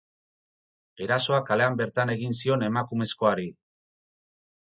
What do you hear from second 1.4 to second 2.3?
kalean bertan